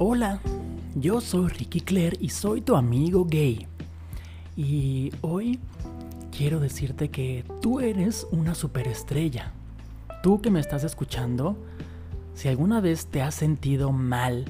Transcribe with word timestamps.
Hola, 0.00 0.38
yo 0.94 1.20
soy 1.20 1.48
Ricky 1.48 1.80
Claire 1.80 2.16
y 2.20 2.28
soy 2.28 2.60
tu 2.60 2.76
amigo 2.76 3.24
gay. 3.24 3.66
Y 4.56 5.10
hoy 5.22 5.58
quiero 6.30 6.60
decirte 6.60 7.08
que 7.08 7.44
tú 7.60 7.80
eres 7.80 8.24
una 8.30 8.54
superestrella. 8.54 9.50
Tú 10.22 10.40
que 10.40 10.52
me 10.52 10.60
estás 10.60 10.84
escuchando, 10.84 11.56
si 12.32 12.46
alguna 12.46 12.80
vez 12.80 13.06
te 13.06 13.22
has 13.22 13.34
sentido 13.34 13.90
mal 13.90 14.44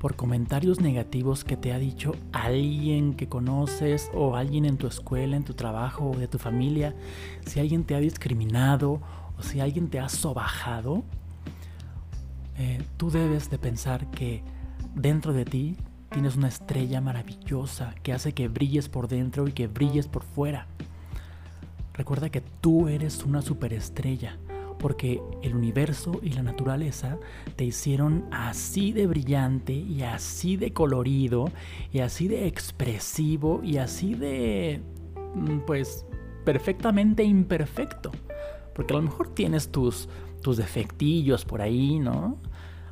por 0.00 0.16
comentarios 0.16 0.80
negativos 0.80 1.44
que 1.44 1.56
te 1.56 1.72
ha 1.72 1.78
dicho 1.78 2.16
alguien 2.32 3.14
que 3.14 3.28
conoces 3.28 4.10
o 4.14 4.34
alguien 4.34 4.64
en 4.64 4.78
tu 4.78 4.88
escuela, 4.88 5.36
en 5.36 5.44
tu 5.44 5.54
trabajo 5.54 6.10
o 6.10 6.18
de 6.18 6.26
tu 6.26 6.40
familia, 6.40 6.92
si 7.46 7.60
alguien 7.60 7.84
te 7.84 7.94
ha 7.94 8.00
discriminado 8.00 9.00
o 9.38 9.42
si 9.44 9.60
alguien 9.60 9.90
te 9.90 10.00
ha 10.00 10.08
sobajado, 10.08 11.04
eh, 12.56 12.82
tú 12.96 13.12
debes 13.12 13.48
de 13.48 13.58
pensar 13.58 14.10
que 14.10 14.42
dentro 14.98 15.32
de 15.32 15.44
ti 15.44 15.76
tienes 16.10 16.36
una 16.36 16.48
estrella 16.48 17.00
maravillosa 17.00 17.94
que 18.02 18.12
hace 18.12 18.32
que 18.32 18.48
brilles 18.48 18.88
por 18.88 19.08
dentro 19.08 19.46
y 19.46 19.52
que 19.52 19.66
brilles 19.66 20.08
por 20.08 20.22
fuera. 20.22 20.66
Recuerda 21.94 22.30
que 22.30 22.40
tú 22.40 22.88
eres 22.88 23.24
una 23.24 23.42
superestrella 23.42 24.38
porque 24.78 25.20
el 25.42 25.56
universo 25.56 26.20
y 26.22 26.30
la 26.30 26.42
naturaleza 26.42 27.18
te 27.56 27.64
hicieron 27.64 28.26
así 28.30 28.92
de 28.92 29.06
brillante 29.06 29.72
y 29.72 30.02
así 30.02 30.56
de 30.56 30.72
colorido 30.72 31.50
y 31.92 31.98
así 31.98 32.28
de 32.28 32.46
expresivo 32.46 33.60
y 33.64 33.78
así 33.78 34.14
de 34.14 34.80
mm, 35.34 35.60
pues 35.66 36.06
perfectamente 36.44 37.24
imperfecto. 37.24 38.12
Porque 38.74 38.94
a 38.94 38.96
lo 38.96 39.02
mejor 39.02 39.34
tienes 39.34 39.70
tus 39.70 40.08
tus 40.40 40.56
defectillos 40.56 41.44
por 41.44 41.60
ahí, 41.60 41.98
¿no? 41.98 42.38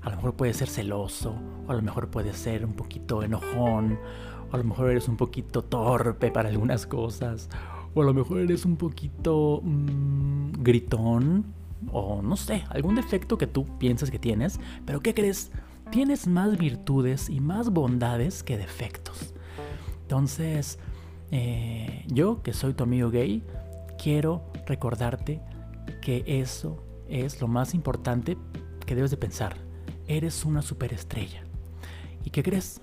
A 0.06 0.10
lo 0.10 0.16
mejor 0.16 0.34
puedes 0.34 0.56
ser 0.56 0.68
celoso, 0.68 1.34
o 1.66 1.72
a 1.72 1.74
lo 1.74 1.82
mejor 1.82 2.10
puedes 2.10 2.36
ser 2.36 2.64
un 2.64 2.74
poquito 2.74 3.24
enojón, 3.24 3.98
o 4.52 4.54
a 4.54 4.56
lo 4.56 4.62
mejor 4.62 4.90
eres 4.90 5.08
un 5.08 5.16
poquito 5.16 5.62
torpe 5.62 6.30
para 6.30 6.48
algunas 6.48 6.86
cosas, 6.86 7.48
o 7.92 8.02
a 8.02 8.04
lo 8.04 8.14
mejor 8.14 8.38
eres 8.38 8.64
un 8.64 8.76
poquito 8.76 9.60
mm, 9.64 10.62
gritón, 10.62 11.46
o 11.90 12.22
no 12.22 12.36
sé, 12.36 12.62
algún 12.70 12.94
defecto 12.94 13.36
que 13.36 13.48
tú 13.48 13.66
piensas 13.78 14.12
que 14.12 14.20
tienes, 14.20 14.60
pero 14.84 15.00
¿qué 15.00 15.12
crees? 15.12 15.50
Tienes 15.90 16.28
más 16.28 16.56
virtudes 16.56 17.28
y 17.28 17.40
más 17.40 17.70
bondades 17.70 18.44
que 18.44 18.56
defectos. 18.56 19.34
Entonces, 20.02 20.78
eh, 21.32 22.04
yo, 22.06 22.44
que 22.44 22.52
soy 22.52 22.74
tu 22.74 22.84
amigo 22.84 23.10
gay, 23.10 23.42
quiero 24.00 24.44
recordarte 24.66 25.40
que 26.00 26.22
eso 26.28 26.80
es 27.08 27.40
lo 27.40 27.48
más 27.48 27.74
importante 27.74 28.38
que 28.86 28.94
debes 28.94 29.10
de 29.10 29.16
pensar 29.16 29.65
eres 30.08 30.44
una 30.44 30.62
superestrella. 30.62 31.42
¿Y 32.24 32.30
qué 32.30 32.42
crees? 32.42 32.80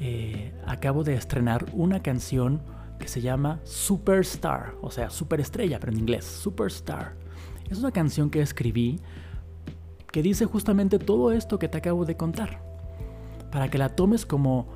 Eh, 0.00 0.52
acabo 0.66 1.04
de 1.04 1.14
estrenar 1.14 1.66
una 1.72 2.02
canción 2.02 2.62
que 2.98 3.08
se 3.08 3.20
llama 3.20 3.60
Superstar, 3.64 4.74
o 4.80 4.90
sea, 4.90 5.10
superestrella, 5.10 5.78
pero 5.80 5.92
en 5.92 5.98
inglés, 5.98 6.24
Superstar. 6.24 7.14
Es 7.70 7.78
una 7.78 7.90
canción 7.90 8.30
que 8.30 8.40
escribí 8.40 9.00
que 10.10 10.22
dice 10.22 10.44
justamente 10.44 10.98
todo 10.98 11.32
esto 11.32 11.58
que 11.58 11.68
te 11.68 11.78
acabo 11.78 12.04
de 12.04 12.16
contar, 12.16 12.62
para 13.50 13.68
que 13.68 13.78
la 13.78 13.88
tomes 13.88 14.26
como 14.26 14.68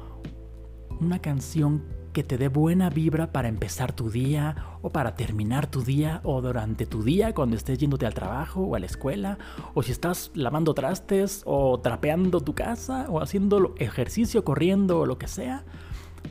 una 0.98 1.20
canción 1.20 1.84
que 2.16 2.24
te 2.24 2.38
dé 2.38 2.48
buena 2.48 2.88
vibra 2.88 3.30
para 3.30 3.46
empezar 3.46 3.92
tu 3.92 4.08
día 4.08 4.78
o 4.80 4.88
para 4.88 5.16
terminar 5.16 5.66
tu 5.66 5.82
día 5.82 6.22
o 6.24 6.40
durante 6.40 6.86
tu 6.86 7.02
día 7.02 7.34
cuando 7.34 7.56
estés 7.56 7.76
yéndote 7.76 8.06
al 8.06 8.14
trabajo 8.14 8.62
o 8.62 8.74
a 8.74 8.78
la 8.78 8.86
escuela 8.86 9.36
o 9.74 9.82
si 9.82 9.92
estás 9.92 10.30
lavando 10.32 10.72
trastes 10.72 11.42
o 11.44 11.78
trapeando 11.78 12.40
tu 12.40 12.54
casa 12.54 13.04
o 13.10 13.20
haciendo 13.20 13.74
ejercicio, 13.76 14.46
corriendo 14.46 15.00
o 15.00 15.04
lo 15.04 15.18
que 15.18 15.28
sea. 15.28 15.64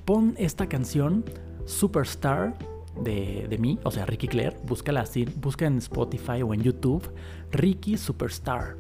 Pon 0.06 0.34
esta 0.40 0.68
canción 0.68 1.24
Superstar 1.66 2.58
de, 3.00 3.46
de 3.48 3.58
mí, 3.60 3.78
o 3.84 3.92
sea 3.92 4.08
Ricky 4.08 4.28
Claire, 4.28 4.58
búscala 4.66 5.02
así, 5.02 5.26
busca 5.26 5.68
en 5.68 5.78
Spotify 5.78 6.42
o 6.42 6.56
en 6.56 6.64
YouTube 6.64 7.08
Ricky 7.52 7.98
Superstar. 7.98 8.76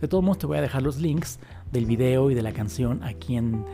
De 0.00 0.08
todos 0.08 0.24
modos 0.24 0.38
te 0.38 0.46
voy 0.48 0.58
a 0.58 0.60
dejar 0.60 0.82
los 0.82 0.98
links 0.98 1.38
del 1.70 1.86
video 1.86 2.32
y 2.32 2.34
de 2.34 2.42
la 2.42 2.52
canción 2.52 3.00
aquí 3.04 3.36
en 3.36 3.64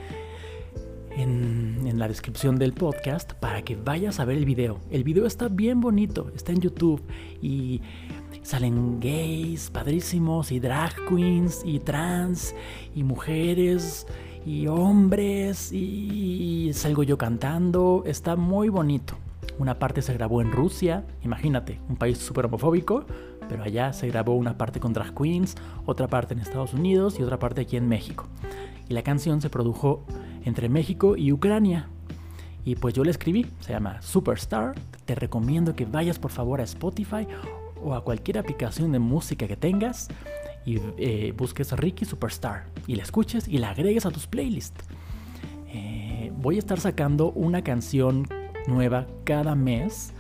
en, 1.19 1.68
la 1.97 2.09
descripción 2.09 2.57
del 2.57 2.73
podcast 2.73 3.33
para 3.35 3.63
que 3.63 3.77
vayas 3.77 4.21
a 4.21 4.25
ver 4.25 4.37
el 4.37 4.45
video. 4.45 4.79
El 4.91 5.05
video 5.05 5.27
está 5.27 5.49
bien 5.49 5.81
bonito, 5.81 6.31
está 6.35 6.53
en 6.53 6.61
YouTube 6.61 7.01
y 7.41 7.81
salen 8.43 9.01
gays, 9.01 9.71
padrísimos, 9.71 10.53
y 10.53 10.61
drag 10.61 10.95
queens, 11.09 11.63
y 11.65 11.79
trans, 11.79 12.55
y 12.95 13.05
mujeres, 13.05 14.07
y 14.45 14.67
hombres, 14.67 15.73
y 15.73 16.71
salgo 16.75 17.05
yo 17.05 17.17
cantando. 17.17 18.03
Está 18.07 18.37
muy 18.37 18.69
bonito. 18.69 19.15
Una 19.59 19.79
parte 19.79 20.03
se 20.03 20.15
grabó 20.15 20.43
en 20.43 20.53
Rusia, 20.53 21.07
imagínate, 21.23 21.81
un 21.89 21.97
país 21.97 22.19
súper 22.19 22.47
homofóbico, 22.47 23.07
pero 23.49 23.63
allá 23.65 23.93
se 23.93 24.09
grabó 24.09 24.35
una 24.35 24.59
parte 24.59 24.79
con 24.79 24.93
drag 24.93 25.15
queens, 25.15 25.57
otra 25.87 26.07
parte 26.07 26.35
en 26.35 26.41
Estados 26.41 26.75
Unidos 26.75 27.19
y 27.19 27.23
otra 27.23 27.39
parte 27.39 27.63
aquí 27.63 27.77
en 27.77 27.89
México. 27.89 28.27
Y 28.89 28.95
la 28.95 29.03
canción 29.03 29.41
se 29.41 29.51
produjo 29.51 30.05
entre 30.45 30.69
México 30.69 31.17
y 31.17 31.33
Ucrania. 31.33 31.89
Y 32.65 32.77
pues 32.77 32.95
yo 32.95 33.05
le 33.05 33.11
escribí, 33.11 33.47
se 33.61 33.73
llama 33.73 34.03
Superstar. 34.03 34.75
Te 35.05 35.15
recomiendo 35.15 35.75
que 35.75 35.87
vayas 35.87 36.19
por 36.19 36.31
favor 36.31 36.61
a 36.61 36.65
Spotify 36.65 37.27
o 37.83 37.95
a 37.95 38.05
cualquier 38.05 38.39
aplicación 38.39 38.93
de 38.93 38.99
música 38.99 39.47
que 39.47 39.57
tengas 39.57 40.09
y 40.65 40.79
eh, 40.99 41.33
busques 41.37 41.73
Ricky 41.73 42.05
Superstar 42.05 42.67
y 42.87 42.97
la 42.97 43.03
escuches 43.03 43.49
y 43.49 43.59
la 43.59 43.71
agregues 43.71 44.05
a 44.05 44.11
tus 44.11 44.27
playlists. 44.27 44.85
Eh, 45.69 46.33
voy 46.37 46.57
a 46.57 46.59
estar 46.59 46.79
sacando 46.79 47.31
una 47.33 47.63
canción 47.63 48.27
nueva 48.67 49.07
cada 49.25 49.55
mes. 49.55 50.13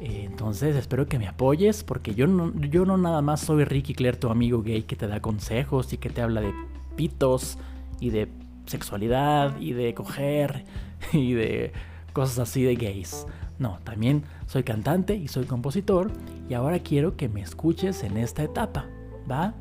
Eh, 0.00 0.22
entonces 0.26 0.76
espero 0.76 1.06
que 1.06 1.18
me 1.18 1.26
apoyes 1.26 1.82
porque 1.82 2.14
yo 2.14 2.26
no, 2.26 2.52
yo 2.60 2.84
no 2.84 2.96
nada 2.96 3.22
más 3.22 3.40
soy 3.40 3.64
Ricky 3.64 3.94
Claire, 3.94 4.18
tu 4.18 4.28
amigo 4.28 4.62
gay 4.62 4.82
que 4.82 4.96
te 4.96 5.08
da 5.08 5.20
consejos 5.20 5.92
y 5.92 5.98
que 5.98 6.10
te 6.10 6.22
habla 6.22 6.40
de 6.40 6.52
pitos 6.94 7.58
y 8.00 8.10
de 8.10 8.28
sexualidad 8.66 9.58
y 9.58 9.72
de 9.72 9.94
coger 9.94 10.64
y 11.12 11.32
de 11.32 11.72
cosas 12.12 12.38
así 12.38 12.62
de 12.62 12.76
gays. 12.76 13.26
No, 13.58 13.78
también 13.84 14.24
soy 14.46 14.64
cantante 14.64 15.14
y 15.14 15.28
soy 15.28 15.44
compositor 15.44 16.10
y 16.48 16.54
ahora 16.54 16.78
quiero 16.80 17.16
que 17.16 17.28
me 17.28 17.40
escuches 17.40 18.02
en 18.02 18.16
esta 18.16 18.42
etapa, 18.42 18.86
¿va? 19.30 19.54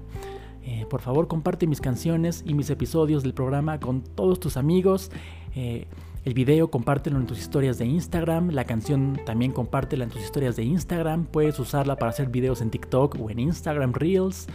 Eh, 0.66 0.86
por 0.90 1.02
favor 1.02 1.28
comparte 1.28 1.68
mis 1.68 1.82
canciones 1.82 2.44
y 2.46 2.54
mis 2.54 2.70
episodios 2.70 3.22
del 3.22 3.34
programa 3.34 3.80
con 3.80 4.02
todos 4.02 4.40
tus 4.40 4.58
amigos. 4.58 5.12
Eh, 5.56 5.88
el 6.26 6.34
video 6.34 6.72
compártelo 6.72 7.20
en 7.20 7.28
tus 7.28 7.38
historias 7.40 7.78
de 7.78 7.86
Instagram. 7.86 8.52
La 8.52 8.64
canción 8.64 9.20
también 9.26 9.52
compártela 9.52 10.06
en 10.06 10.10
tus 10.10 10.24
historias 10.24 10.56
de 10.56 10.64
Instagram. 10.64 11.26
Puedes 11.26 11.60
usarla 11.60 11.98
para 11.98 12.12
hacer 12.12 12.30
videos 12.30 12.62
en 12.62 12.70
TikTok 12.70 13.18
o 13.20 13.30
en 13.30 13.40
Instagram 13.40 13.92
Reels. 13.94 14.48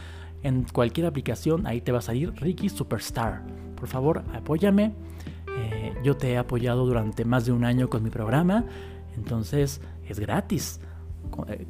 En 0.43 0.65
cualquier 0.65 1.07
aplicación 1.07 1.67
ahí 1.67 1.83
te 1.83 1.93
va 1.93 1.99
a 1.99 2.03
salir 2.03 2.33
Ricky 2.37 2.71
Superstar 2.71 3.68
por 3.79 3.89
favor 3.89 4.23
apóyame. 4.35 4.93
Eh, 5.57 5.95
yo 6.05 6.17
te 6.17 6.33
he 6.33 6.39
apoyado 6.39 6.87
durante 6.87 7.25
más 7.25 7.47
de 7.47 7.53
un 7.53 7.65
año 7.65 7.89
con 7.89 8.03
mi 8.03 8.11
programa, 8.11 8.65
entonces 9.17 9.81
es 10.09 10.19
gratis. 10.19 10.81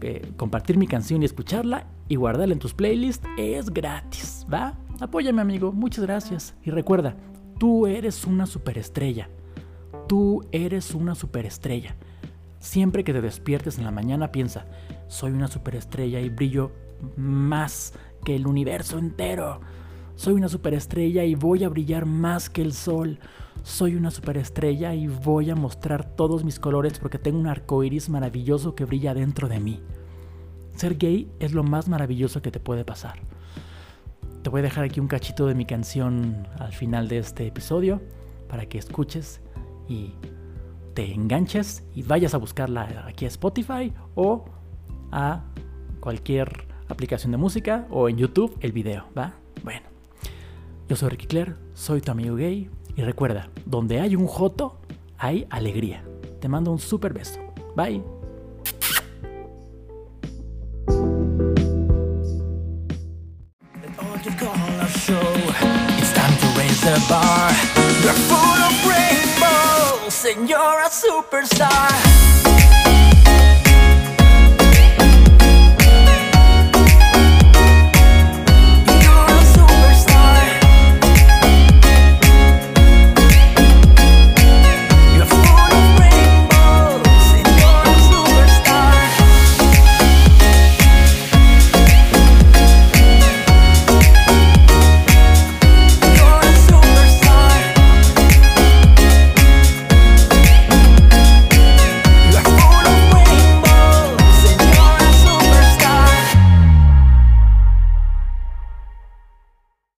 Eh, 0.01 0.33
compartir 0.37 0.79
mi 0.79 0.87
canción 0.87 1.23
y 1.23 1.27
escucharla 1.27 1.87
y 2.09 2.17
guardarla 2.17 2.55
en 2.55 2.59
tus 2.59 2.75
playlists 2.75 3.27
es 3.37 3.71
gratis, 3.71 4.47
¿va? 4.53 4.75
Apóyame 5.01 5.43
amigo, 5.43 5.73
muchas 5.73 6.05
gracias. 6.05 6.55
Y 6.65 6.71
recuerda, 6.71 7.15
tú 7.59 7.87
eres 7.87 8.25
una 8.25 8.47
superestrella. 8.47 9.29
Tú 10.07 10.45
eres 10.53 10.95
una 10.95 11.15
superestrella. 11.15 11.97
Siempre 12.61 13.05
que 13.05 13.13
te 13.13 13.21
despiertes 13.21 13.79
en 13.79 13.85
la 13.85 13.91
mañana 13.91 14.33
piensa, 14.33 14.67
soy 15.07 15.33
una 15.33 15.49
superestrella 15.49 16.21
y 16.21 16.29
brillo 16.29 16.73
más 17.17 17.93
que 18.25 18.35
el 18.35 18.47
universo 18.47 18.99
entero. 18.99 19.61
Soy 20.19 20.35
una 20.35 20.49
superestrella 20.49 21.23
y 21.23 21.37
voy 21.37 21.62
a 21.62 21.69
brillar 21.69 22.05
más 22.05 22.50
que 22.50 22.61
el 22.61 22.73
sol. 22.73 23.20
Soy 23.62 23.94
una 23.94 24.11
superestrella 24.11 24.93
y 24.93 25.06
voy 25.06 25.49
a 25.49 25.55
mostrar 25.55 26.17
todos 26.17 26.43
mis 26.43 26.59
colores 26.59 26.99
porque 26.99 27.20
tengo 27.20 27.38
un 27.38 27.47
arco 27.47 27.85
iris 27.85 28.09
maravilloso 28.09 28.75
que 28.75 28.85
brilla 28.85 29.15
dentro 29.15 29.47
de 29.49 29.61
mí. 29.61 29.81
Ser 30.75 30.99
gay 30.99 31.31
es 31.38 31.53
lo 31.53 31.62
más 31.62 31.88
maravilloso 31.88 32.43
que 32.43 32.50
te 32.50 32.59
puede 32.59 32.85
pasar. 32.85 33.20
Te 34.43 34.50
voy 34.50 34.59
a 34.59 34.65
dejar 34.65 34.82
aquí 34.82 34.99
un 34.99 35.06
cachito 35.06 35.47
de 35.47 35.55
mi 35.55 35.67
canción 35.67 36.49
al 36.59 36.73
final 36.73 37.06
de 37.06 37.19
este 37.19 37.47
episodio 37.47 38.03
para 38.49 38.67
que 38.67 38.79
escuches 38.79 39.41
y 39.87 40.15
te 40.94 41.15
enganches 41.15 41.85
y 41.94 42.03
vayas 42.03 42.35
a 42.35 42.38
buscarla 42.38 43.05
aquí 43.06 43.25
a 43.25 43.29
Spotify 43.29 43.93
o 44.17 44.47
a 45.12 45.44
cualquier 46.00 46.67
aplicación 46.88 47.31
de 47.31 47.38
música 47.38 47.87
o 47.88 48.09
en 48.09 48.17
YouTube 48.17 48.59
el 48.62 48.73
video, 48.73 49.05
¿va? 49.17 49.35
Bueno. 49.62 49.98
Yo 50.88 50.96
soy 50.96 51.11
Ricky 51.11 51.26
Claire, 51.26 51.55
soy 51.75 52.00
tu 52.00 52.11
amigo 52.11 52.35
gay 52.37 52.70
y 52.96 53.02
recuerda, 53.02 53.50
donde 53.67 54.00
hay 54.00 54.17
un 54.17 54.26
joto, 54.26 54.79
hay 55.19 55.46
alegría. 55.50 56.02
Te 56.40 56.49
mando 56.49 56.73
un 56.73 56.79
super 56.79 57.12
beso. 57.12 57.40
Bye. 57.76 58.02